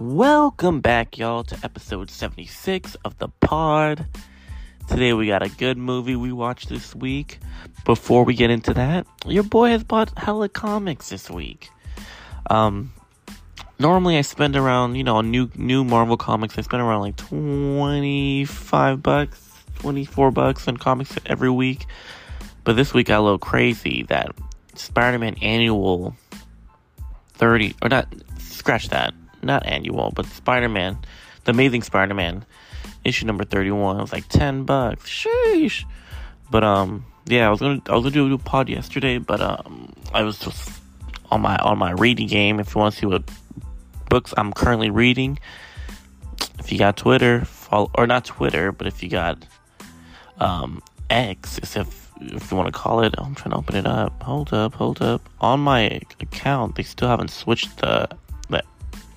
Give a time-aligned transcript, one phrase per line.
[0.00, 4.04] Welcome back, y'all, to episode 76 of the pod.
[4.88, 7.38] Today we got a good movie we watched this week.
[7.84, 11.70] Before we get into that, your boy has bought hella comics this week.
[12.50, 12.92] Um,
[13.78, 16.58] normally I spend around, you know, new new Marvel comics.
[16.58, 21.86] I spend around like 25 bucks, 24 bucks on comics every week.
[22.64, 24.32] But this week got a little crazy that
[24.74, 26.16] Spider-Man annual
[27.34, 29.14] 30 or not scratch that
[29.44, 30.98] not annual, but Spider Man,
[31.44, 32.44] the Amazing Spider Man,
[33.04, 33.98] issue number thirty one.
[33.98, 35.08] It was like ten bucks.
[35.08, 35.84] Sheesh.
[36.50, 39.92] But um, yeah, I was gonna I was gonna do a pod yesterday, but um,
[40.12, 40.80] I was just
[41.30, 42.60] on my on my reading game.
[42.60, 43.24] If you want to see what
[44.08, 45.38] books I'm currently reading,
[46.58, 49.44] if you got Twitter, follow or not Twitter, but if you got
[50.38, 51.76] um X, if
[52.20, 54.22] if you want to call it, I'm trying to open it up.
[54.22, 55.28] Hold up, hold up.
[55.40, 58.08] On my account, they still haven't switched the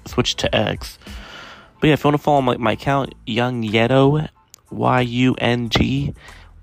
[0.08, 0.98] switch to X.
[1.80, 4.28] But yeah, if you want to follow my, my account, Young Yetto,
[4.72, 6.14] Y U N G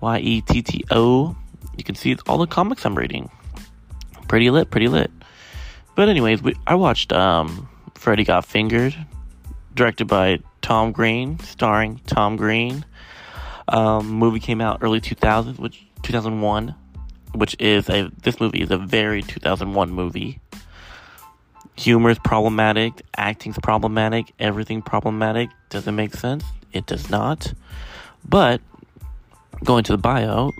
[0.00, 1.36] Y E T T O,
[1.76, 3.30] you can see all the comics I'm reading.
[4.28, 5.10] Pretty lit, pretty lit.
[5.94, 8.96] But anyways, we, I watched um, Freddy Got Fingered,
[9.74, 12.84] directed by Tom Green, starring Tom Green.
[13.68, 16.74] Um, movie came out early 2000s, which 2001,
[17.34, 20.40] which is a this movie is a very 2001 movie
[21.76, 25.50] humor is problematic, acting's problematic, everything problematic.
[25.70, 26.44] Does it make sense?
[26.72, 27.52] It does not.
[28.28, 28.60] But
[29.62, 30.52] going to the bio,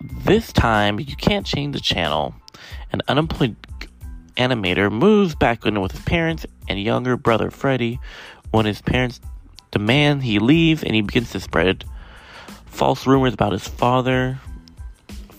[0.00, 2.34] this time you can't change the channel.
[2.92, 3.56] An unemployed
[4.36, 8.00] animator moves back in with his parents and younger brother Freddy
[8.50, 9.20] when his parents
[9.70, 11.84] demand he leaves and he begins to spread
[12.66, 14.38] false rumors about his father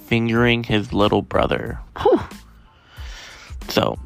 [0.08, 1.80] fingering his little brother.
[2.02, 2.20] Whew.
[3.70, 3.98] So,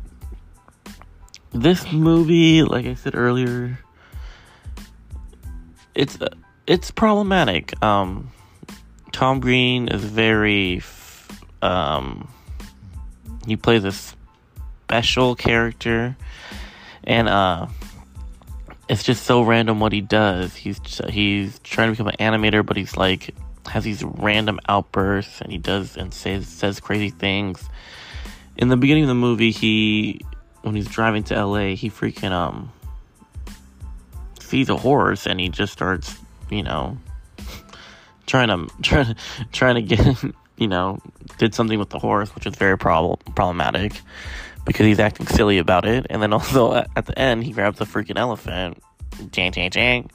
[1.61, 3.79] this movie, like I said earlier,
[5.95, 6.17] it's
[6.65, 7.81] it's problematic.
[7.83, 8.31] Um,
[9.11, 10.81] Tom Green is very
[11.61, 12.27] um,
[13.45, 16.15] he plays a special character,
[17.03, 17.67] and uh,
[18.87, 20.55] it's just so random what he does.
[20.55, 20.79] He's
[21.09, 23.33] he's trying to become an animator, but he's like
[23.67, 27.67] has these random outbursts, and he does and says says crazy things.
[28.55, 30.21] In the beginning of the movie, he
[30.61, 32.71] when he's driving to LA, he freaking um
[34.39, 36.17] sees a horse and he just starts,
[36.49, 36.97] you know,
[38.25, 39.15] trying to trying to
[39.51, 40.23] trying to get,
[40.57, 40.99] you know,
[41.37, 44.01] did something with the horse, which is very prob- problematic
[44.65, 46.05] because he's acting silly about it.
[46.09, 48.81] And then also at the end, he grabs a freaking elephant,
[49.31, 50.11] jang jang jang,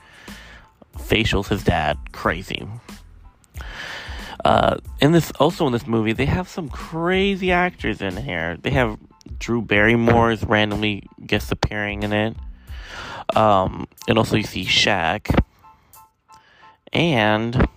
[0.98, 2.66] facials his dad, crazy.
[4.44, 8.56] Uh, in this, also in this movie, they have some crazy actors in here.
[8.60, 8.98] They have
[9.42, 12.36] Drew Barrymore is randomly guest appearing in it.
[13.34, 15.36] Um, and also you see Shaq.
[16.92, 17.68] And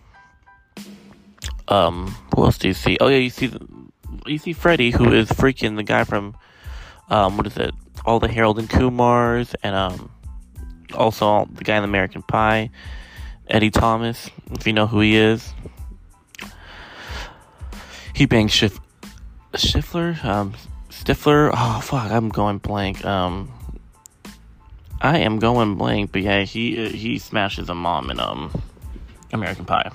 [1.67, 2.97] um, who else do you see?
[3.01, 3.51] Oh yeah, you see
[4.27, 6.35] you see Freddy, who is freaking the guy from
[7.09, 7.73] um, what is it?
[8.05, 10.11] All the Harold and Kumars, and um,
[10.93, 12.69] also the guy in American Pie,
[13.47, 15.51] Eddie Thomas, if you know who he is.
[18.13, 18.79] He bangs Schiff-
[19.53, 20.53] Schiffler, um,
[21.05, 21.51] Stifler.
[21.53, 23.05] Oh fuck, I'm going blank.
[23.05, 23.51] Um,
[25.01, 26.11] I am going blank.
[26.11, 28.51] But yeah, he he smashes a mom in um
[29.31, 29.91] American Pie.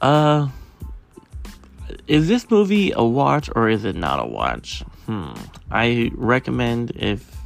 [0.00, 0.48] Uh,
[2.06, 4.80] is this movie a watch or is it not a watch?
[5.04, 5.34] Hmm.
[5.70, 7.36] I recommend if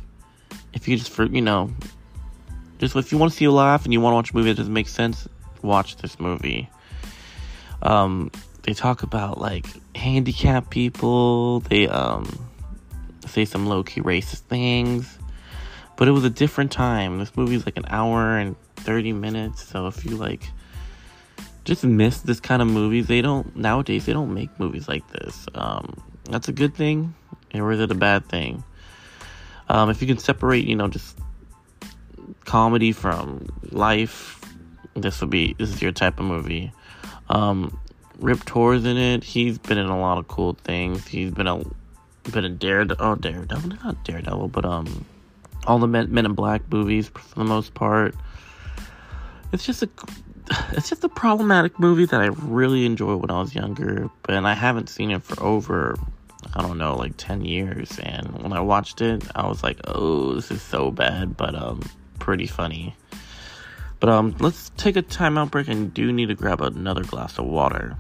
[0.73, 1.73] if you just for you know
[2.79, 4.51] just if you want to see a laugh and you want to watch a movie
[4.51, 5.27] that doesn't make sense,
[5.63, 6.71] watch this movie.
[7.83, 8.31] Um,
[8.67, 11.61] they talk about like handicapped people.
[11.61, 12.49] They um
[13.25, 15.19] say some low key racist things.
[15.97, 17.19] But it was a different time.
[17.19, 19.67] This movie's like an hour and 30 minutes.
[19.67, 20.51] So if you like
[21.65, 25.47] just miss this kind of movies, they don't nowadays they don't make movies like this.
[25.55, 27.15] Um that's a good thing
[27.55, 28.65] or is it a bad thing?
[29.69, 31.17] Um if you can separate, you know, just
[32.45, 34.41] comedy from life,
[34.95, 36.73] this would be this is your type of movie.
[37.29, 37.79] Um
[38.19, 39.25] Rip Torn's in it.
[39.25, 41.07] He's been in a lot of cool things.
[41.07, 41.63] He's been a
[42.31, 43.05] been in Daredevil.
[43.05, 45.05] Oh, Daredevil, not Daredevil, but um,
[45.67, 48.15] all the Men, Men in Black movies for the most part.
[49.53, 49.89] It's just a
[50.73, 54.55] it's just a problematic movie that I really enjoyed when I was younger, but I
[54.55, 55.97] haven't seen it for over
[56.55, 57.99] I don't know like ten years.
[57.99, 61.83] And when I watched it, I was like, oh, this is so bad, but um,
[62.19, 62.95] pretty funny.
[63.99, 67.47] But um, let's take a timeout break and do need to grab another glass of
[67.47, 67.97] water.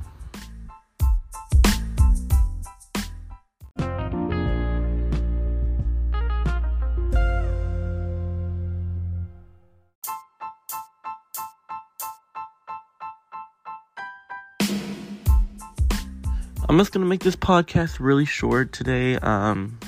[16.69, 19.16] I'm just gonna make this podcast really short today.
[19.16, 19.78] Um,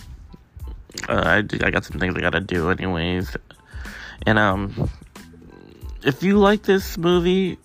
[1.08, 3.36] uh, I, I got some things I gotta do, anyways,
[4.24, 4.88] and um,
[6.02, 7.58] if you like this movie,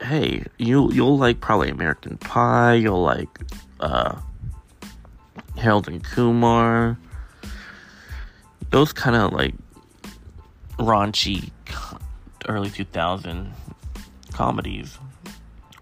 [0.00, 2.74] hey, you you'll like probably American Pie.
[2.74, 3.28] You'll like
[3.80, 4.16] uh,
[5.56, 6.98] Harold and Kumar.
[8.70, 9.54] Those kind of like
[10.78, 11.50] raunchy
[12.48, 13.52] early 2000
[14.32, 14.98] comedies.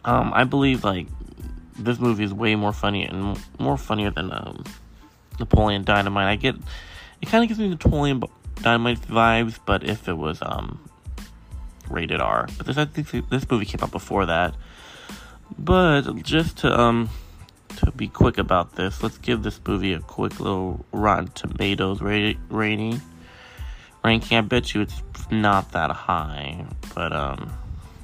[0.04, 1.06] Um, I believe like
[1.78, 4.64] this movie is way more funny and more funnier than um,
[5.38, 6.26] Napoleon Dynamite.
[6.26, 6.56] I get
[7.22, 8.22] it kind of gives me Napoleon
[8.56, 10.89] Dynamite vibes, but if it was um
[11.90, 12.46] rated R.
[12.56, 14.54] But this I think this movie came out before that.
[15.58, 17.10] But just to um
[17.76, 23.00] to be quick about this, let's give this movie a quick little Rotten Tomatoes rating
[24.02, 24.38] ranking.
[24.38, 26.64] I bet you it's not that high,
[26.94, 27.52] but um,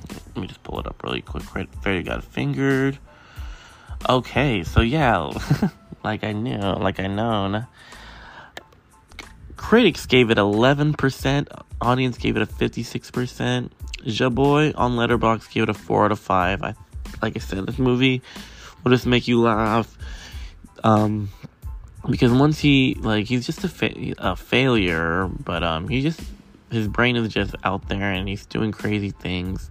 [0.08, 1.54] let me just pull it up really quick.
[1.54, 2.98] Right, there you got fingered.
[4.08, 5.30] Okay, so yeah,
[6.04, 7.66] like I knew, like I known.
[9.56, 11.48] Critics gave it 11%,
[11.80, 13.70] audience gave it a 56%.
[14.04, 16.62] Jaboy on Letterboxd gave it a 4 out of 5.
[16.62, 16.74] I
[17.22, 18.22] like I said, this movie
[18.82, 19.96] will just make you laugh.
[20.84, 21.30] Um,
[22.08, 26.20] because once he like he's just a, fa- a failure, but um he just
[26.70, 29.70] his brain is just out there and he's doing crazy things.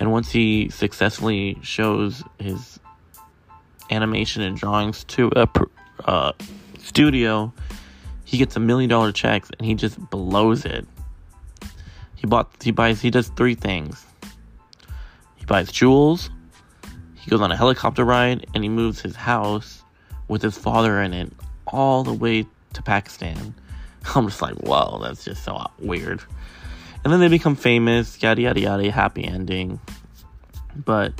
[0.00, 2.78] And once he successfully shows his
[3.90, 5.48] animation and drawings to a
[6.04, 6.32] uh,
[6.78, 7.52] studio,
[8.24, 10.86] he gets a million dollar checks and he just blows it.
[12.24, 14.02] He bought he buys he does three things.
[15.36, 16.30] He buys jewels,
[17.16, 19.82] he goes on a helicopter ride, and he moves his house
[20.26, 21.30] with his father in it
[21.66, 23.54] all the way to Pakistan.
[24.14, 26.22] I'm just like, whoa, that's just so weird.
[27.04, 29.78] And then they become famous, yada yada yada, happy ending.
[30.74, 31.12] But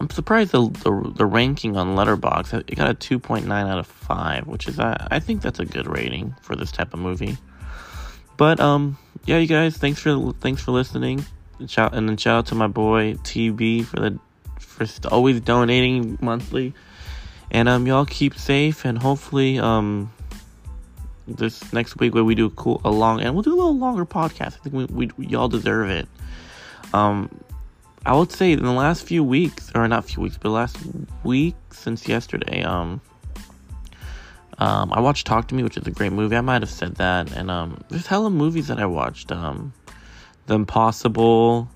[0.00, 4.48] I'm surprised the the, the ranking on Letterboxd it got a 2.9 out of 5,
[4.48, 7.38] which is I, I think that's a good rating for this type of movie.
[8.36, 11.24] But um yeah, you guys, thanks for thanks for listening.
[11.58, 14.18] And shout and then shout out to my boy TB for the
[14.58, 16.74] for always donating monthly.
[17.50, 20.12] And um, y'all keep safe, and hopefully, um,
[21.26, 23.76] this next week where we do a cool a long and we'll do a little
[23.76, 24.58] longer podcast.
[24.58, 26.08] I think we, we y'all deserve it.
[26.94, 27.30] Um,
[28.06, 30.78] I would say in the last few weeks, or not few weeks, but last
[31.22, 33.00] week since yesterday, um,
[34.60, 36.36] um, I watched Talk to Me, which is a great movie.
[36.36, 39.32] I might have said that, and um, there's hella movies that I watched.
[39.32, 39.72] Um,
[40.46, 41.68] The Impossible,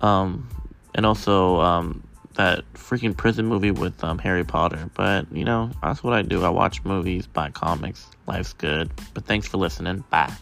[0.00, 0.48] um,
[0.94, 2.02] and also um,
[2.34, 4.90] that freaking prison movie with um, Harry Potter.
[4.94, 6.44] But, you know, that's what I do.
[6.44, 8.06] I watch movies, buy comics.
[8.26, 8.90] Life's good.
[9.14, 10.04] But thanks for listening.
[10.10, 10.32] Bye.